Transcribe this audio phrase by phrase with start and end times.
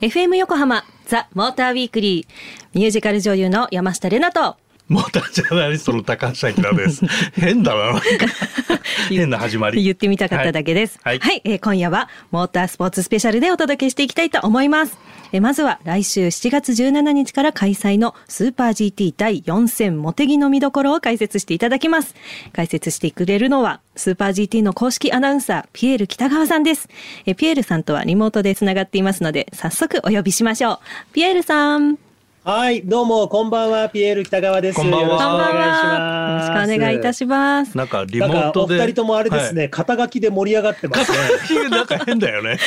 [0.00, 4.56] FM 横浜ザ・モーターウィークリーミュージカル女優の山下れなと。
[4.88, 7.04] モータージャーナリストの高橋明です。
[7.38, 8.00] 変だな、な
[9.10, 9.82] 変な始まり。
[9.82, 10.98] 言ってみたかっただけです。
[11.02, 14.96] は、はいいはいえー今夜はモータースポーツスペシャルでお届けしていきたいと思います。
[15.32, 22.14] えーまずは来週7月17日から開催のスーパー GT 第4戦モテギの見どころを解説していただきます。
[22.54, 26.88] 解説してくれるのはスーパー GT の公式アナウンサーピエール北川さんです。
[27.26, 30.80] えーピエールさんとはリモートでつながっていますので早速お呼びしましょ
[31.10, 31.12] う。
[31.12, 32.07] ピエールさん。
[32.48, 34.76] はい、どうも、こんばんは、ピエール北川です。
[34.76, 36.46] こんばんはよろしくお願いしよろます。
[36.46, 37.76] しくお願いいたします。
[37.76, 38.76] なんかリモートで。
[38.76, 41.18] お二人ともあれですね、肩書きで盛り上がってますね。
[41.18, 41.70] はい。
[41.70, 42.58] なんか変だよね。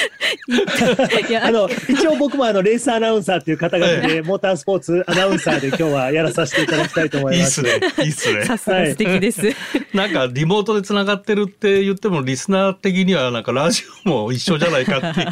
[1.28, 7.62] いや あの、一応僕もあの、レースアナウンサーっていう肩書きで、モータースポーツアナウンサーで今日はやらさせていただきたいと思います。
[7.62, 8.04] いいっすね。
[8.04, 8.46] いいっすね。
[8.46, 9.42] さすが素敵です。
[9.96, 15.26] なんかリモートでつながってるって言ってもリスナー的にはなんかラジオも一緒じゃないかっていう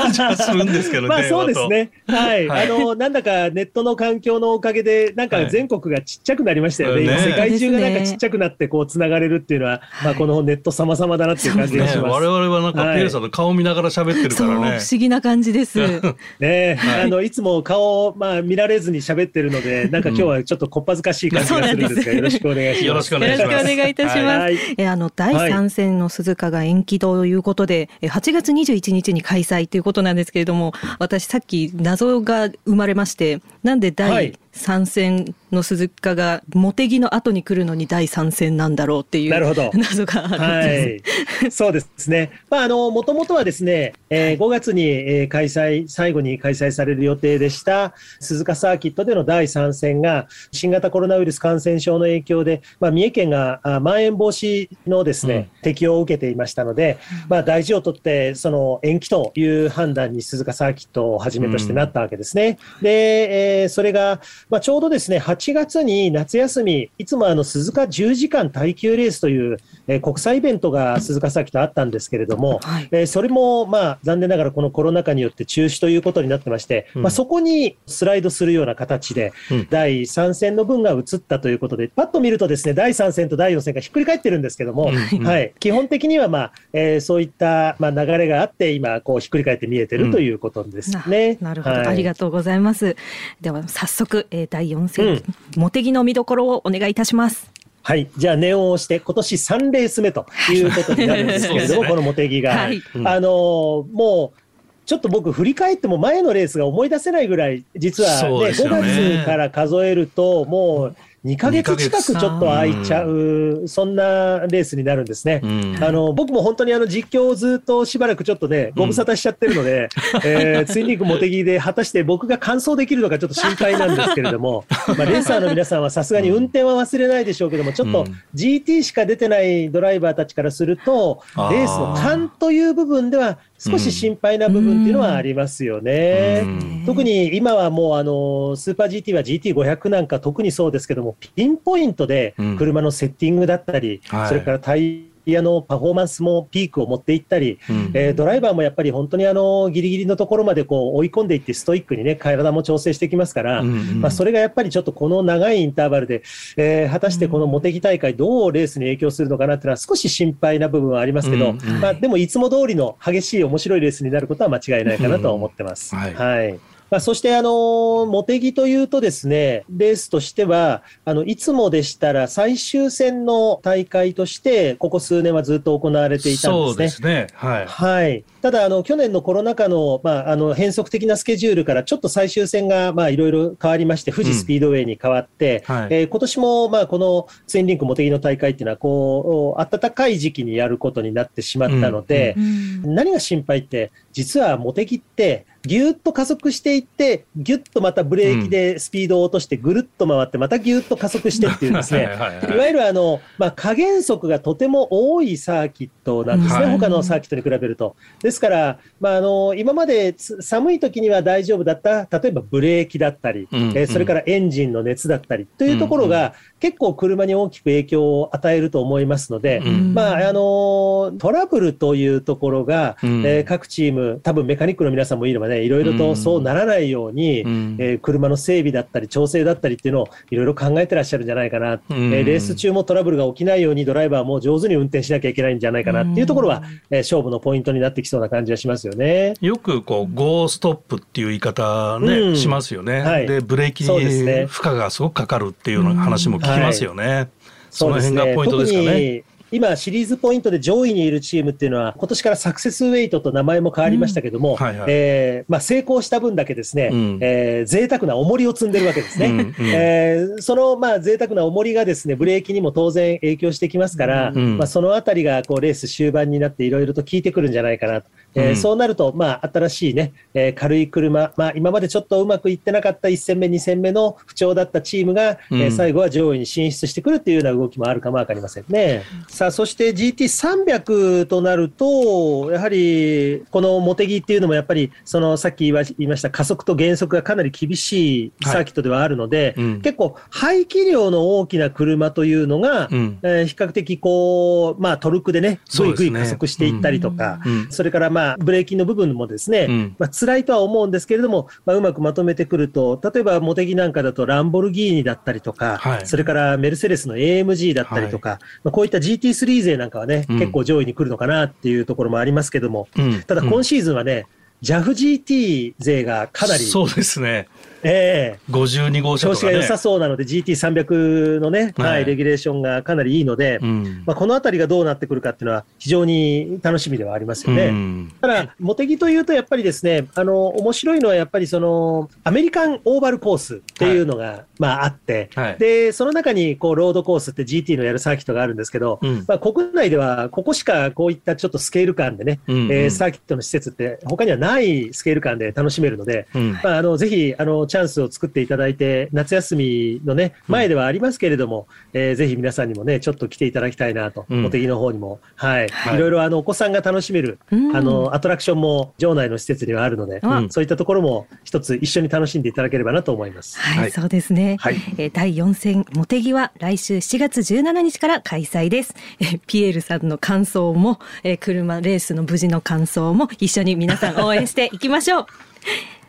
[0.00, 1.08] 感じがするんですけどね。
[1.12, 1.90] まあそうですね。
[2.06, 2.48] はい。
[2.48, 7.06] はいあの、なんだかネットの環境のおかげで、なんか全国がちっちゃくなりましたよね。
[7.08, 12.10] はい世界中がなんかちっちゃくなって、こう、つながれるっていうのは、まあこのネット様々だなっていう感じがねします。
[12.10, 14.78] 我々はなんかはいピエさんの顔見ながら喋ってるそう、不からね。
[14.90, 15.78] 思議な感じです。
[16.40, 22.84] ねあのいつも顔、まあ、見られずに喋ってるので、なんか今日はちょっとこっぱずかしい感じがするんですが、よろしくお願いします。
[22.84, 24.24] よろしくお願いしますよろしくお願いいたします。
[24.24, 41.42] はいえあの第3戦の鈴鹿が延期ということで、え8月21日に開催ということなんですけれども、私さっき謎が生まれまして、なんでは第い3戦の鈴鹿が茂木の後に来るのに第3戦なんだろうっていうなるほど 謎があるんです。
[41.42, 42.30] はい、そうですね。
[42.50, 62.58] まあ、あの、もともとはですね、えー5月に、えー開催、最後に開催される予定でした、鈴鹿サーキットでの第3戦が、新型コロナウイルス感染症の影響で、まあ、三重県が、あまん延防止のですね、適用を受けていましたので、まあ、大事をとって、その延期という判断に鈴鹿サーキットをはじめとしてなったわけですね。
[62.82, 69.58] で、えーそれが、まあ、ちょうどですね、8月に夏休み、いつもあの鈴鹿10時間耐久レースという、
[69.88, 72.88] えー国際イベントが鈴鹿サーキットあったんですけれども、はい。
[72.92, 77.02] えーそれもまあ残念ながらこのコロナ禍によって中止ということになってまして、うん。
[77.02, 79.66] まあ、そこにスライドするような形で、うん。
[79.68, 84.92] 第3戦の分が移ったということで、パッと見るとですね、第3戦と第4戦がひっくり返ってるんですけども、
[85.24, 91.36] はい、基本的にはまあ、えーそういったまあ流れがあって、今、こうひっくり返って見えてるということですね。
[91.40, 91.86] ななるほど、はい。
[91.88, 92.96] ありがとうございます。
[93.40, 95.22] では早速、えー第4戦、
[95.56, 97.50] 茂木の見どころをお願いいたします。
[97.82, 98.08] はい。
[98.16, 102.50] じゃあ、念を押して、今年3レース目ということになるんですけれども、はいこの茂木が。
[102.50, 104.40] はいうんあのーもう、
[104.84, 110.96] ちょっと僕、振り返っても前のレースが思い出せないぐらい、実は、ねね5月から数えると、もう
[111.26, 115.40] 2ヶ月近くちょっと空いちゃう、そんなレースになるんですね。
[115.42, 115.78] うん。
[115.82, 119.88] あの僕も本当にあの実況をずっとしばらくちょっとね、ご無沙汰しちゃってるので、
[120.24, 124.64] えーツインリンクモテギで果たして僕が完走できるのかちょっと心配なんですけれども、
[124.96, 128.22] まあ、レーサーの皆さんはさすがに運転は忘れないでしょうけども、ちょっとうん。
[128.34, 136.42] GT しか出てないドライバーたちからすると、レースの勘という部分では少し心配な部分っていうのはありますよね。
[136.44, 136.82] うん。
[136.86, 142.56] 特に今はもうあのスーパー GT は GT500 なんか特にそうですけども、ピンポイントでうん。
[142.56, 144.28] 車のセッティングだったり、はい。
[144.28, 147.90] それからタイヤのパフォーマンスもピークを持っていったり、うん。
[147.94, 154.00] えードライバーもやっぱり本当にあのギリギリのところまでこう追い込んでいって、ストイックにね、体も調整してきますから、うんうん。
[154.00, 156.22] まあ、それがやっぱりちょっとこの長いインターバルで、
[156.56, 161.80] えー果たしてこの茂木大会、どうレースに影響するのかなっていうのは、少し心配な部分はありますけど、うんうん。
[161.80, 165.94] まあ、でもいつも通りの激しい、面白いレースになることは間違いないかなとは思ってます。
[165.94, 166.02] うん。
[166.02, 166.14] はい。
[166.14, 166.58] はい
[166.90, 177.26] まあ、そして、あのー、茂木というとですね、レースとしては、あの、いつもでしたら最終戦の大会として、ここ数年はずっと行われていたんそうですね。
[177.26, 177.38] ですね。
[177.38, 177.66] はい。
[177.66, 178.24] はい。
[178.40, 192.36] ただ、あの、去年のコロナ禍の、まあ、あの、変則的なスケジュールから、ちょっと最終戦が、まあ、いろいろ変わりまして、富士スピードウェイに変わって、はいえー今年も、まあ、このツインリンク茂木の大会っていうのは、こう、暖かい時期にやることになってしまったので、
[192.84, 207.94] 何が心配って、実は茂木って、ぎゅーっと加速していって、ぎゅっとまたブレーキでスピードを落として、ぐるっと回って、またぎゅーっと加速してっていうですね、はいわゆるあの、まあ、加減速がとても多いサーキットなんですね、はい他のサーキットに比べると。
[208.22, 213.60] ですから、まあ、あの今までつ寒い時には大丈夫だった、例えばブレーキだったり、うん。
[213.76, 219.94] えーそれからエンジンの熱だったりというところが、結構車に大きく影響を与えると思いますので、うん。
[219.94, 223.26] まあ、あのトラブルというところが、うん。
[223.26, 239.34] えー各チーム、ム、多分メカニックの皆さんもいればね、いろいろとそうならないように、うん、えー、車の整備だったり、調整だったりっていうのをいろいろ考えてらっしゃるんじゃないかな、うん、えー、レース中もトラブルが起きないように、ドライバーも上手に運転しなきゃいけないんじゃないかなっていうところは、えー、勝負のポイントになってきそうな感じはしますよね。
[239.40, 243.00] よくこう、ゴーストップっていう言い方ね、しますよね。
[243.00, 247.06] はい、で、ブレーキに負荷がすごくかかるっていうような話も聞きますよね。
[247.06, 247.28] はい、
[247.70, 249.24] その辺がポイントですかね。
[249.52, 254.58] 今、シリーズポイントで上位にいるチームっていうのは、今年からサクセスウェイトと名前も変わりましたけども、
[254.88, 259.26] えまあ、成功した分だけですね、うん、えー、贅沢な重りを積んでるわけですね。
[259.26, 268.10] うんうん、えー、その、まあ、贅沢な重りがですね、ブレーキにも当然影響してきますから、うん、まあ、そのあたりが、こう、レース終盤になっていろいろと効いてくるんじゃないかなと。
[268.36, 279.02] えー、うん、そうなると、まあ、新しいね、えー、軽い車、まあ、今までちょっとうまくいってなかった1戦目、2戦目の不調だったチームが、うん、えー、最後は上位に進出してくるっていうような動きもあるかもわかりませんね。
[279.28, 297.40] さあ、そして GT300 となると、やはり、この茂木っていうのもやっぱり、そのさっき言いました加速と減速がかなり厳しいサーキットではあるので、はいうん、結構排気量の大きな車というのが、うん、えー、比較的こう、まあトルクでね、ぐいぐい加速していったりとか、
[297.70, 314.26] それからまあブレーキの部分もですね、うん、まあ辛いとは思うんですけれども、まあ、うまくまとめてくると、例えば茂木なんかだとランボルギーニだったりとか、はい、それからメルセデスの AMG だったりとか、はい、まあ、こういった GT3 勢なんかはね、うん、結構上位に来るのかなっていうところもありますけども、うん、ただ今シーズンはね、
[314.62, 317.48] JAFGT 勢がかなり、そうですね。
[317.86, 318.50] ええ。
[318.50, 327.66] ー、52号車、ね、調子が良さそうなので、GT300 のね、はい、レギュレーションがかなりいいので、うん、まあ、このあたりがどうなってくるかっていうのは、非常に楽しみではありますよね。
[327.66, 346.26] うん、ただ、茂木というと、やっぱりですね、あの、面白いのはやっぱりその、アメリカンオーバルコースっていうのが、はい、まあ、あって、はい、で、その中に、こう、ロードコースって GT のやるサーキットがあるんですけど、うん、まあ、国内では、ここしかこういったちょっとスケール感でね、うんうん、えー、サーキットの施設って、他にはないスケール感で楽しめるので、
[346.62, 363.58] まあ、あの、ぜひ、あの、チャンスを作っていたただいて、夏休みのね、前ではありますけれども、うん、えー、ぜひ皆さんにもね、ちょっと来ていただきたいなと、うん、茂木の方にも、はい、はい、いろいろあのお子さんが楽しめる、うん、あのアトラクションも場内の施設にはあるので、うん、そういったところも一つ一緒に楽しんでいただければなと思います。
[363.58, 364.56] はい、はい、そうですね。
[364.58, 368.94] はい、えー、第4戦茂木は来週7月17日から開催です。
[369.20, 375.26] えー、ピエールさんの感想も、えー、車レースの無事の感想も一緒に皆さん応援していきましょう。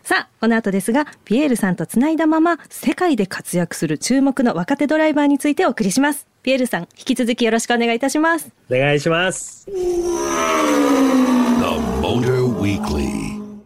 [0.07, 6.27] さあ、この後ですが、ピエールさんとつないだまま、世界で活躍する注目の若手ドライバーについてお送りします。
[6.43, 8.49] ピエールさん、引き続きよろしくお願いいたします。
[8.71, 9.67] お願いします。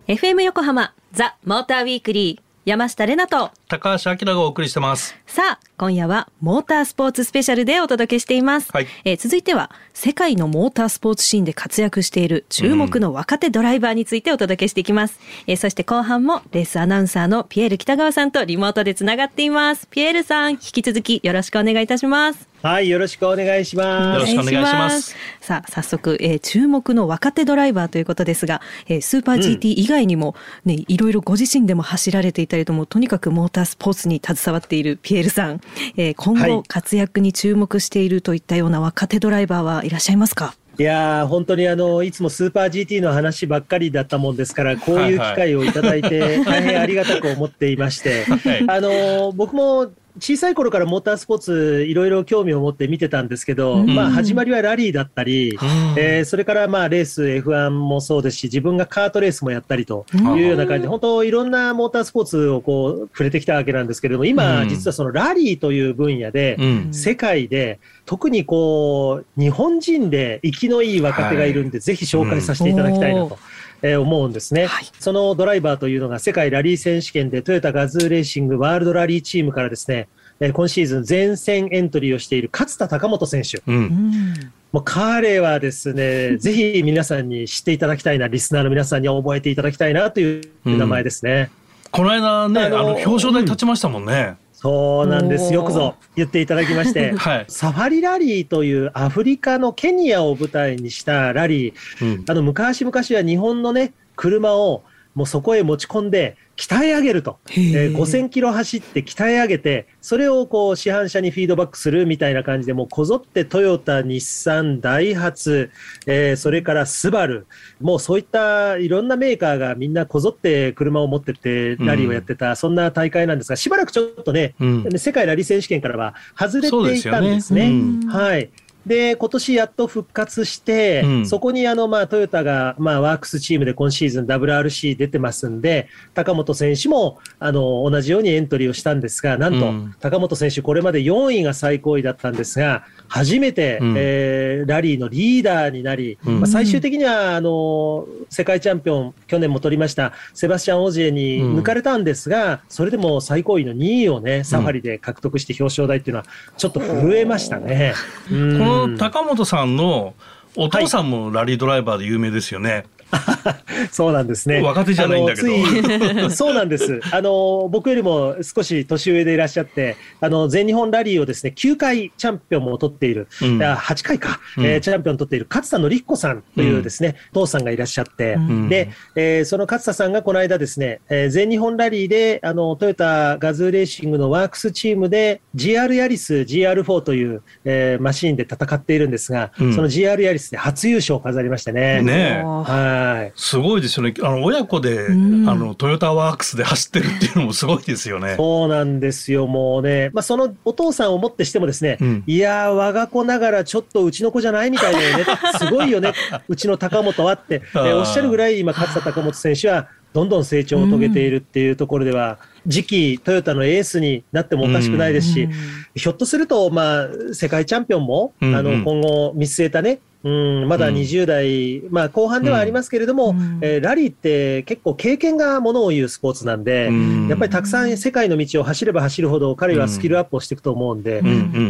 [0.08, 2.51] FM 横浜、ザ・モーターウィークリー。
[2.66, 3.52] 山下れなと。
[3.68, 5.16] 高橋明がお送りしてます。
[5.26, 19.88] さあ今夜はモータースポーツスペシャルでお届けしています、はい、えー、続いては世界のモータースポーツシーンで活躍している注目の若手ドライバーについてお届けしていきます、うん、えー、そして後半もレースアナウンサーのピエール北川さんとリモートでつながっています。
[19.88, 24.32] ピエールさん引き続きよろしくお願いいたしますはい、よろしくお願いします。
[24.34, 25.16] よろしくお願いします。
[25.40, 35.60] さあ、早速、えー、注目の若手ドライバーということですが、えー、スーパー GT 以外にも、ね、うん、いろいろご自身でも走られていたりとも、とにかくモータースポーツに携わっているピエールさん、
[35.98, 40.54] えー、今後活躍に注目しているといったような若手ドライバーはいらっしゃいますか？
[40.78, 48.26] いや本当にあのいつもスーパー GT の話ばっかりだったもんですから、こういう機会をいただいて、 大変ありがたく思っていまして、
[48.68, 49.92] あの僕も
[50.22, 55.60] 小さい頃からモータースポーツいろいろ興味を持って見てたんですけど、うん、まあ始まりはラリーだったり、うん、
[55.98, 66.56] えー、それからまあレース F1 もそうですし、自分がカートレースもやったりというような感じで、本当いろんなモータースポーツをこう触れてきたわけなんですけれども、今実はそのラリーという分野で、
[66.92, 73.40] 世界で特にこう日本人で生きのいい若手がいるんで、ぜひ紹介させていただきたいなと。
[73.82, 80.08] えー、思うんですね、はい、そのドライバーというのが世界ラリー選手権でトヨタガズーレーシングワールドラリーチームからですね、
[80.40, 83.62] えー、今シーズン全戦エントリーをしている勝田貴元選手。
[83.66, 91.50] うんもう彼はですね、 ぜひ皆さんに知っていただきたいな、リスナーの皆さんに覚えていただきたいなという名前ですね。
[91.86, 94.38] うん、この間ね、あの表彰台立ちましたもんね。
[94.46, 95.52] うんそうなんです。
[95.52, 104.84] よくぞ言っていただきまして、 はい、サファリラリーというアフリカのケニアを舞台にしたラリー、うん、あの昔々は日本のね、車を
[105.16, 115.72] もうそこへ持ち込んで鍛え上げると、えー、5000キロ走って鍛え上げて、それをこう市販車にフィードバックするみたいな感じで、もうこぞってトヨタ、日産、ダイハツ、
[116.06, 117.48] えー、それからスバル、
[117.80, 127.42] もうそういったいろんなメーカーがみんなこぞって車を持ってってラリーをやってた、うん、そんな大会なんですが、しばらくちょっとね、うん、世界ラリー選手権からは外れていたんですね。
[127.42, 127.70] すね。
[127.70, 128.52] うん、はい。
[128.86, 156.26] で、今年やっと復活して、うん、そこにあの、まあ、トヨタが、まあ、ワークスチームで今シーズン WRC 出てますんで、高本選手も、あの、同じようにエントリーをしたんですが、なんと、うん、高本選手、これまで4位が最高位だったんですが、初めて、うん、えー、ラリーのリーダーになり、まあ、最終的には、あの、世界チャンピオン、去年も取りました、セバスチャン・オジエに抜かれたんですが、それでも最高位の2位をね、サファリで獲得して表彰台っていうのは、
[156.56, 157.96] ちょっと震えましたね。
[158.30, 160.14] この高本さんの
[160.56, 162.86] お父さんもラリードライバーで有名ですよね。
[163.12, 164.62] は いそうなんですね。
[164.62, 166.30] 若手じゃないんだけど。
[166.30, 167.00] そうなんです。
[167.12, 192.02] あの、僕よりも少し年上でいらっしゃって、あの、全日本ラリーをですね、9回チャンピオンも取っている、うん、8回か、うん、えー、チャンピオン取っている勝田紀彦さんというですね、うん、父さんがいらっしゃって、うん、で、えー、その勝田さんがこの間ですね、えー、全日本ラリーで、あの、トヨタガズーレーシングのワークスチームで GR ヤリス GR4 という、えー、マシーンで戦っているんですが、その GR ヤリスで初優勝を飾りましてね。
[192.02, 193.01] ねはい。
[193.02, 194.14] はい、すごいですよね。
[194.22, 198.36] あの親子で、うん、あのトヨタワークスで走ってるっていうのもすごいですよね。
[198.38, 199.48] そうなんですよ。
[199.48, 205.26] もうね、まあそのお父さんをもってしてもですね、うん、いや我が子ながらちょっとうちの子じゃないみたいだよね。
[205.58, 206.14] すごいよね。
[206.48, 212.40] うちの高本はって、えおっしゃるぐらい今勝田高本選手はどんどん成長を遂げているっていうところでは、
[212.70, 215.50] 次期トヨタのエースになってもおかしくないですし、
[215.96, 231.22] ひょっとすると、まあ、世界チャンピオンも、あの、今後見据えたね、うん、まだ20代、うん、まあ後半ではありますけれども、うん、えー、ラリーって結構経験がものを言うスポーツなんで、うん、やっぱりたくさん世界の道を走れば走るほど彼はスキルアップをしていくと思うんで、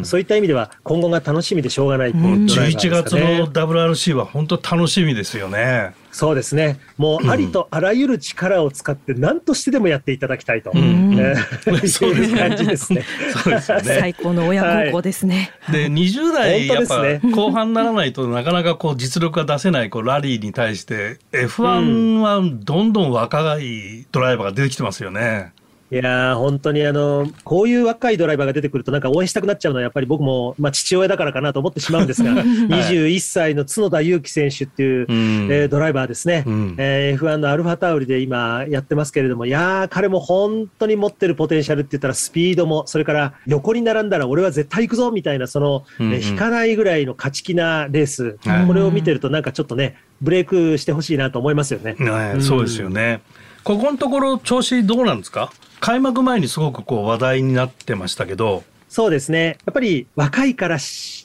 [0.04, 5.94] そういった意味では今後が楽しみでしょうがないいう、ね、11月の WRC は本当楽しみですよね。
[6.12, 6.80] そうですね。
[6.98, 13.04] もうありとあらゆる力を使って何としてでもやっていただきたいと、うん、えー、 そういう感じですね。
[13.44, 13.82] そうですね。
[13.84, 15.52] 最高の親孝行ですね。
[15.62, 25.54] はい、で20代やっぱ後半ならないとなかなかこう実力が出せないこうラリーに対して F1 はどんどん若いドライバーが出てきてますよね。
[25.92, 51.98] いや本当にあの、こういう若いドライバーが出てくると、なんか応援したくなっちゃうのは、やっぱり僕も、まあ、父親だからかなと思ってしまうんですが、 21歳の角田裕樹選手っていう、うん、えー、ドライバーですね、うん、えー、F1 のアルファタウリで今やってますけれども、いや彼も本当に持ってるポテンシャルって言ったら、スピードも、それから横に並んだら俺は絶対行くぞみたいな、その、うんうん、引かないぐらいの勝ち気なレース、これを見てると、なんかちょっとね、ブレイクしてほしいなと思いますよね。
[52.40, 53.22] そうですよね。
[53.64, 55.52] ここのところ調子どうなんですか？
[55.80, 58.64] 開幕前にすごくこう話題になってましたけど。
[58.92, 59.58] そうですね。
[59.66, 60.78] やっぱり若いから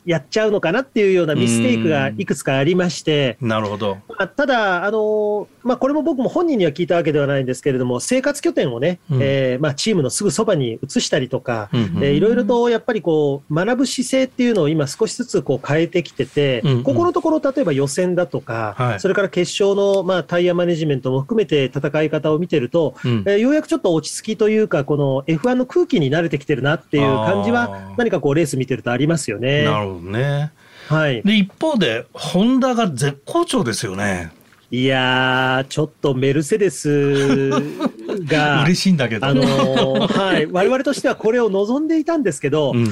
[0.04, 3.37] やっちゃうのかなっていうようなミステイクがいくつかありまして。
[3.40, 3.96] なるほど。
[4.08, 27.55] まあ、ただ、あの、まあ、これも僕も本人には聞いたわけではないんですけれども、生活拠点をね、うん、えー、まあ、チームのすぐそばに移したりとか、うんうん、えー、いろいろとやっぱりこう、学ぶ姿勢っていうのを今少しずつこう変えてきてて、うんうん、ここのところ例えば予選だとか、はい、それから決勝のまあタイヤマネジメントも含めて戦い方を見てると、うん、えー、ようやくちょっと落ち着きというか、この F1 の空気に慣れてきてるなっていう感じは、
[27.96, 29.64] 何かこうレース見てるとありますよね。
[29.64, 30.52] なるほどね。
[30.88, 31.22] はい。
[31.22, 34.30] で、一方で、ホンダが絶好調ですよね。
[34.70, 37.50] いやー、ちょっとメルセデス
[38.26, 42.88] が、嬉しいんだけど、あのー、はい、我々としてはこれを望んでいたんですけど、うん、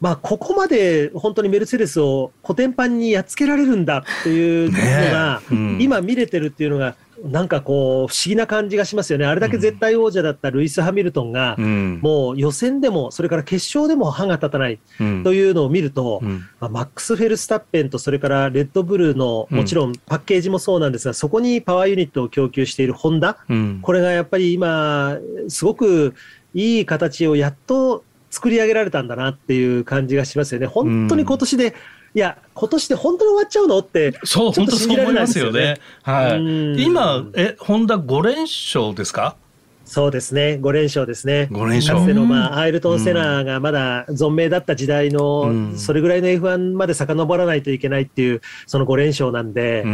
[0.00, 4.78] まあ、ここまで本当にメルセデスをコテンパンにやっつけられるんだっていうの
[5.12, 9.24] が、うん、今見れてるっていうのが、なんかこう、不思議な感じがしますよね。
[9.24, 26.14] あれだけ絶対王者だったルイス・ハミルトンが、うん、もう予選でも、それから決勝でも歯が立たないというのを見ると、うん、まあ、マックス・フェルスタッペンと、それからレッドブルの、もちろんパッケージもそうなんですが、そこにパワーユニットを供給しているホンダ、うん、これがやっぱり今、すごく
[26.52, 30.66] いい形をやっと作り上げられたんだなっていう感じがしますよね。
[30.66, 31.74] 本当に今年で、
[32.14, 33.78] いや、今年で本当に終わっちゃうの？
[33.80, 35.78] って、そう、本当そう思いますよね。
[36.02, 36.82] はい。
[36.82, 39.36] 今、え、ホンダ5連勝ですか？
[39.84, 41.48] そうですね、5連勝ですね。
[41.50, 41.98] 5連勝。
[41.98, 49.84] かつての、まあ、アイルトン・セナがまだ存命だった時代の、それぐらいの F1 まで遡らないといけないっていう、その5連勝なんで、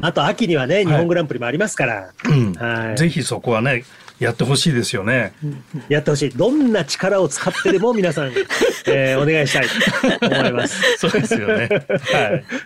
[0.00, 2.14] あと秋にはね、日本グランプリもありますから。
[2.58, 3.84] はい、ぜひそこはね、
[4.18, 5.32] やってほしいですよね。
[5.88, 6.30] やってほしい。
[6.30, 8.32] どんな力を使ってでも皆さん、
[8.88, 9.66] えー、お願いしたい
[10.20, 10.80] と思います。
[10.98, 11.68] そうですよね。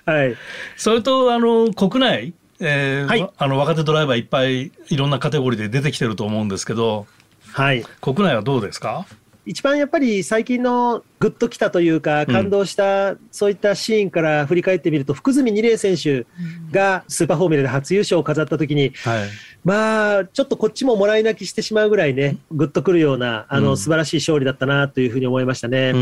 [0.06, 0.24] はい。
[0.24, 0.36] はい。
[0.76, 7.06] それと、あの、国内、えー、はい、あの若手ドライバーいっぱいいろんなカテゴリーで出てきてると思うんですけど、
[7.52, 9.06] はい、国内はどうですか？
[9.08, 9.14] い
[9.50, 16.24] 一番やっぱり最近のグッときたというか、感動した、そういったシーンから振り返ってみると、福住二玲選手
[16.70, 19.28] がスーパーフォーミュラで初優勝を飾ったときに、はい、
[19.64, 25.92] まあ、ちょっとこっちももらい泣きしてしまうぐらいね、ぐっとくるような、あの、素晴らしい勝利だったなというふうに思いましたね。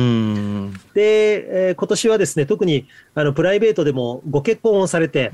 [0.92, 5.32] で、えー、今年はですね、特に、あの、プライベートでもご結婚をされて、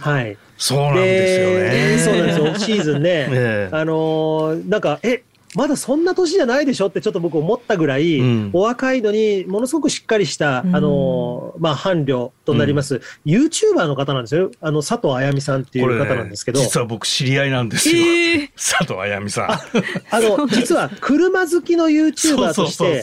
[0.00, 0.36] はい。
[0.58, 1.98] そうなんですよね。
[1.98, 2.54] そうなんですよ。
[2.76, 5.22] シーズンね、ねあのー、なんか、え、
[5.56, 14.50] まだそんな年じゃないでしょってちょっと僕思ったぐらい、うん、お若いのにものすごくしっかりした、うん、あの、まあ、伴侶となります、うん、YouTuber の方なんですよ。
[14.60, 16.60] あの、佐藤あやみさんっていう方なんですけど。
[16.60, 17.96] 実は僕知り合いなんですよ。
[17.96, 19.50] えー、 佐藤あやみさん。
[20.14, 23.02] あの、実は車好きの YouTuber として、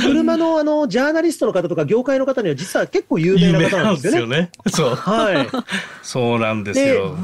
[0.00, 4.20] 車のあの、ジャーナリストの方とか業界の方には実は結構有名な方なんですよね。
[4.20, 4.94] よねそう。
[4.94, 5.48] はい。
[6.02, 7.16] そうなんですよ。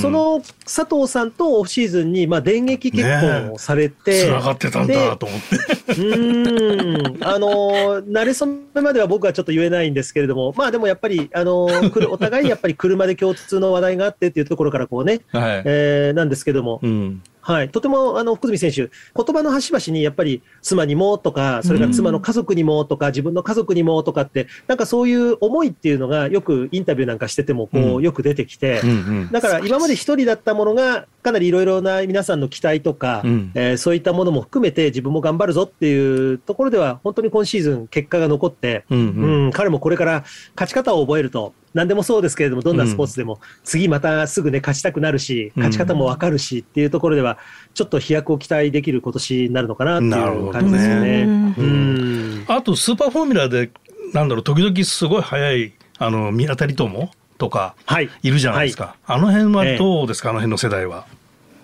[0.00, 6.02] その佐藤さんとオフシーズンに、まあ、電撃結婚をされて、つながってたんだと思って。
[6.02, 7.24] うん。
[7.24, 11.64] あの、慣れ初めまでは僕はちょっと言えないんですけれども、まあでもやっぱり、あの、
[12.10, 17.22] お互いやっぱり車で共通の話題があってっていうところからこうね、はい、えー、なんですけども、うん。
[17.46, 28.82] はい、とてもあの福住選手、言葉の端々にやっぱり妻にもとか、それから妻の家族にもとか、自分の家族にもとかって、なんかそういう思いっていうのが、よくインタビューなんかしててもこう、よく出てきて、
[29.30, 33.22] だから今まで一人だったものが、かなりいろいろな皆さんの期待とか、
[33.54, 47.38] えー、そういったものも含めて、自分も頑張るぞっていうところでは、本当に今シーズン、結果が残って、うん、うん、彼もこれから勝ち方を覚えると、何でもそうですけれども、どんなスポーツでも、次またすぐね、勝ちたくなるし、勝ち方もわかるしっていうところでは、
[47.74, 51.26] ちょっと飛躍を期待できる今年になるのかなっていう感じですよね。
[51.26, 53.72] ねうん、あと、スーパーフォーミュラで、
[54.12, 57.10] なんだろう、時々すごい速い、あの、見当たりとも？
[57.38, 57.74] とか、
[58.22, 58.96] いるじゃないですか。
[59.04, 61.06] はい、あの辺はどうですか、ええ、あの辺の世代は。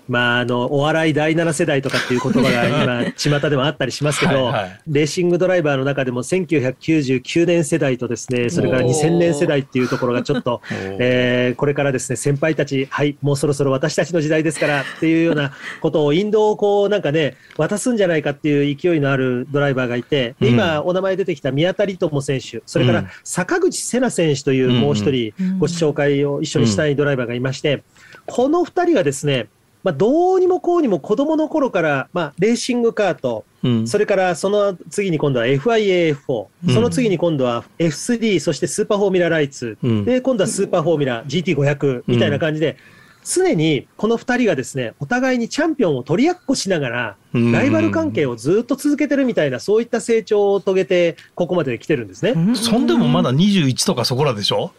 [0.08, 27.82] まあ、あの、お笑い第7世代とかっていう言葉が今、巷でもあったりしますけど、はいはい、レーシングドライバーの中でも1999年世代とですね、それから2000年世代っていうところがちょっと、えー、これからですね、先輩たち、はい、もうそろそろ私たちの時代ですからっていうようなことを、引導をこう、なんかね、渡すんじゃないかっていう勢いのあるドライバーがいて、今、お名前出てきた宮田理友選手、それから坂口瀬名選手というもう一人、ご紹介を一緒にしたいドライバーがいまして、
[28.26, 29.48] この二人がですね、
[29.84, 42.76] まあ、どうにもこうにも子供の頃から、まあ、レーシングカート、うん、それからその次に今度は FIA F4、うん、その次に今度は F3、そしてスーパーフォーミュラライツ、うん、で、今度はスーパーフォーミュラ GT500 みたいな感じで、
[43.24, 52.34] 常にこの2人がですね、お互いにチャンピオンを取り合っこしながら、ライバル関係をずっと続けてるみたいな、そういった成長を遂げて、ここまで来てるんですね。
[52.56, 54.72] そんでもまだ21とかそこらでしょ？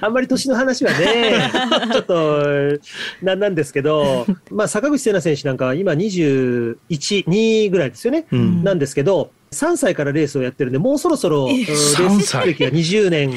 [0.00, 1.50] あんまり年の話はね、
[1.92, 2.42] ちょっと、
[3.22, 6.76] なんなんですけど、まあ、坂口聖奈選手なんかは今21、
[7.26, 8.26] 2ぐらいですよね。
[8.32, 13.32] うん、なんですけど、3歳からレースをやってるんで、もうそろそろ、レース歴が20年。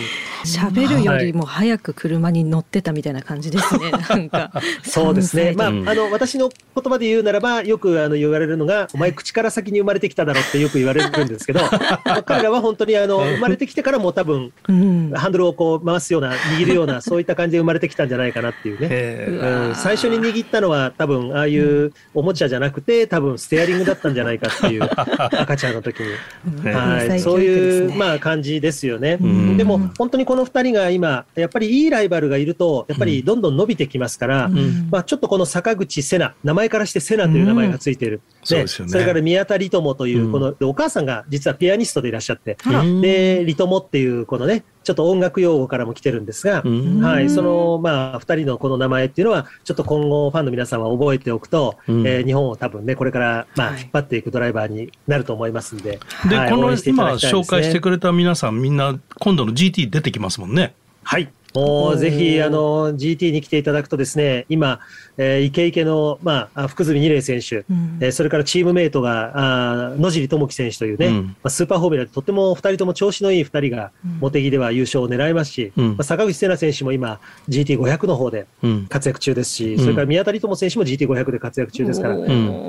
[0.45, 4.51] 喋るよりも早く車に乗ってたみたいな感じですね、 なんか。
[4.83, 5.53] そうですね。
[5.55, 11.59] まあ、あの、私の言葉で言うならば、よくあの言われるのが、お前口から先に生まれてきただろってよく言われるんですけど、
[12.25, 19.25] 彼らは本当にあの、生まれてきてからも多分、うん、ハンドルをこう回すような、握るような、そういった感じで生まれてきたんじゃないかなっていうね。
[19.27, 24.83] うん、最初に握ったのは多分、ああいうおもちゃじゃなくて、多分ステアリングだったんじゃないかっていう、
[25.17, 26.04] 赤ちゃんの時に。
[26.63, 29.17] はい、そういう、まあ、感じですよね。
[29.57, 34.49] でも、本当にこの2人が今、やっぱりいいライバルがいると、やっぱりどんどん伸びてきますから、
[34.89, 38.21] まあ、ちょっとこの坂口瀬名、名前からして瀬名という名前がついている。
[38.83, 38.91] ね。
[38.91, 42.57] それから宮田理友という、この、お母さんが実はピアニストでいらっしゃって、
[43.01, 55.99] で、理友っていう、このね、ちょっと音楽用語からも来てるんですが、はい、その、まあ、二人のこの名前っていうのは、ちょっと今後ファンの皆さんは覚えておくと、うん、えー、日本を多分ね、これから、まあ、引っ張っていくドライバーになると思いますんで。
[56.29, 60.75] で、はい、この今紹介してくれた皆さん、みんな、今度の GT 出てきますもんね。
[61.03, 61.31] はい。
[61.55, 64.81] もうぜひ、あの、GT に来ていただくとですね、今、
[65.17, 78.47] えー、イケイケの、まあ、福住二玲選手、うん、えー、それからチームメイトが、あ野尻智樹選手というね、うん、まあ、スーパーフォーミュラでとても二人とも調子のいい二人が、茂木では優勝を狙いますし、うん、まあ、坂口聖奈選手も今、GT500 の方で
[78.89, 82.17] 活躍中ですし、それから宮田理友選手も GT500 で活躍中ですから、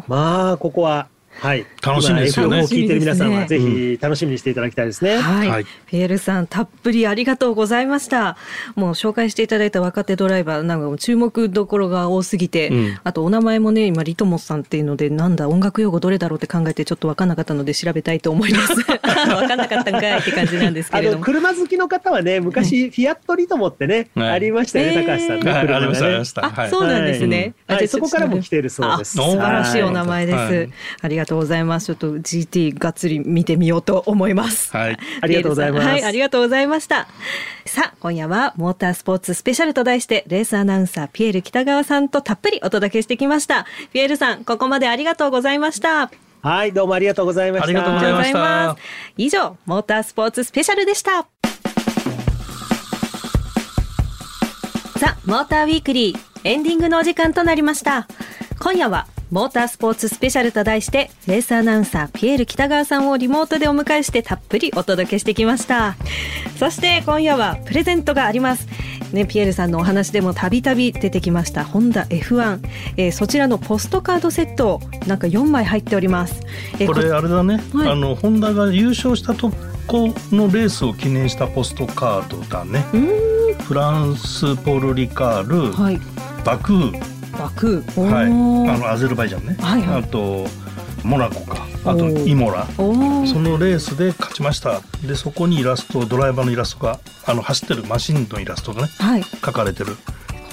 [0.07, 1.67] まあ、ここは、はい。
[1.83, 2.61] 楽しみですよね。
[2.63, 5.19] 聞いてる皆さんはぜひ楽しみにしていただきたいですね。
[5.19, 5.67] はい。
[5.87, 8.37] ピエールさん、たっぷりありがとうございました。
[8.75, 18.75] もう紹介していただいた若手ドライバー、なんか注目どころが多すぎて、うん、あとお名前もね、今、リトモスさんっていうので、なんだ、音楽用語どれだろうって考えてちょっと分かんなかったので調べたいと思います。
[18.83, 21.25] 分かんなかったんかいって感じなんですけれども。
[21.25, 25.51] 車好きの方はね、昔、フィアットリトモってね、ありましたよね、高橋さんね。
[25.51, 26.47] ありました、ありました。
[26.47, 27.55] あ、そうなんですね。
[27.67, 29.17] はい、そこからも来ているそうです。
[29.17, 30.69] 素晴らしいお名前です。
[31.03, 31.87] ありががとうございます。
[31.87, 34.71] ちょっと GT がっつり見てみようと思います。
[34.71, 34.99] はい。
[35.21, 35.87] ありがとうございます。
[35.87, 37.09] はい、ありがとうございました。
[37.67, 43.67] さあ、今夜はモータースポーツスペシャルと題して、レースアナウンサーピエール北川さんとたっぷりお届けしてきました。
[43.93, 46.11] ピエールさん、ここまでありがとうございました。
[46.43, 47.65] はい、どうもありがとうございました。
[47.65, 48.83] ありがとうございましたありがとうございます
[49.17, 51.27] 以上、モータースポーツスペシャルでした。
[55.01, 58.07] さあ、モーターウィークリー、エンディングのお時間となりました。
[58.61, 65.97] 今夜は、モータースポーツスペシャルと題して、レースアナウンサー、ピエール北川さんをリモートでお迎えしてたっぷりお届けしてきました。
[66.61, 68.69] そして、今夜はプレゼントがあります。
[69.13, 72.61] ね、ピエールさんのお話でもたびたび出てきました、ホンダ F1、
[72.97, 76.41] えーそちらのポストカードセット、なんか4枚入っております。
[76.75, 77.91] えーこれあれだね、はい。
[77.91, 79.51] あのホンダが優勝したと
[79.89, 82.85] このレースを記念したポストカードだね。
[82.93, 83.37] うーん。
[83.65, 85.99] フランスポルリカール、はい、
[86.45, 88.79] バクー、バクはい、あー。
[88.79, 90.03] のアゼルバイジャンね、はいはい。
[90.03, 90.47] あと
[91.05, 91.67] モナコか。
[91.85, 92.67] あとイモラ。
[92.77, 94.81] そのレースで勝ちました。
[95.07, 99.23] でそこにイラストドライバーのイラストがあの走ってるマシンのイラストがねはい。
[99.23, 99.97] 書かれてる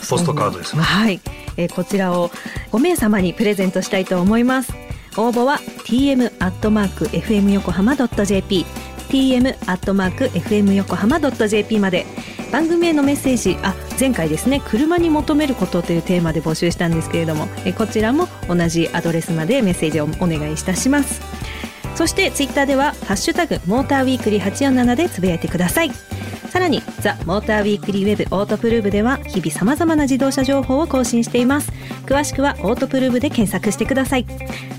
[0.09, 0.81] ポストカードですね。
[0.83, 1.19] はい、
[1.57, 2.29] えーこちらを
[2.71, 4.73] 5名様にプレゼントしたいと思います。
[5.17, 8.65] 応募は tm アットマーク fm 横浜ドット jp
[9.09, 12.05] tm アットマーク fm 横浜ドット jp まで。
[12.51, 21.21] 番組へのメッセージあ前回ですね車に求めることというテーマで募集したんですけれどもこちらも同じアドレスまでメッセージをお願いいたします。
[21.95, 25.91] そしてツイッターでは「ハッシュタグモーターウィークリー847」でつぶやいてください。
[26.49, 31.71] さらにザ・モーターウィークリーウェブオートプルーブでは日々さまざまな自動車情報を更新しています。
[32.05, 34.25] 詳しくはオートプルーブで検索してください。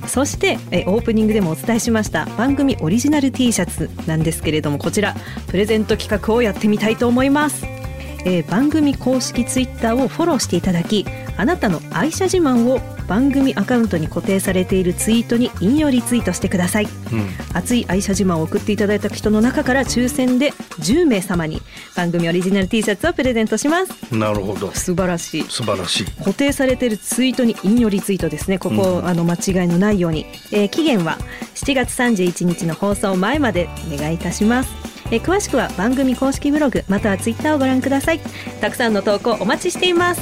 [0.06, 7.83] そしてえオープニングでもお伝えしました番組オリジナル T シャツなんですけれどもこちらプレゼント企画をやってみたいと思います。
[8.24, 11.06] えー番組公式ツイッターをフォローしていただき
[11.36, 16.84] あなたの愛車自慢を番組アカウントに固定されているツイートに引用リツイートしてください。
[16.84, 17.28] うん。
[17.52, 21.60] 熱い愛車自慢を送っていただいた人の中から抽選で10名様に
[21.94, 24.14] 番組オリジナル T シャツをプレゼントします。
[24.14, 24.70] なるほど。
[24.72, 25.44] 素晴らしい。
[25.50, 26.04] 素晴らしい。
[26.06, 28.58] 固定されているツイートに引用リツイートですね。
[28.58, 29.06] ここ、うん。
[29.06, 31.18] あの間違いのないように、えー期限は
[31.56, 34.83] 7月31日の放送前までお願いいたします
[35.14, 38.20] えー詳しくは番組公式ブログまたはツイッターをご覧ください。
[38.60, 40.20] たくさんの投稿お待ちしています。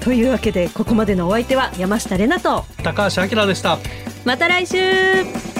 [0.00, 3.78] というわけでここまでのお相手は山下れなと高橋明でした。
[4.26, 5.51] また来週